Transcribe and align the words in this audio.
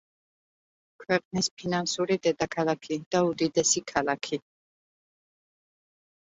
ქვეყნის 1.01 1.49
ფინანსური 1.59 2.17
დედაქალაქი 2.27 2.97
და 3.17 3.21
უდიდესი 3.33 3.85
ქალაქი. 3.93 4.41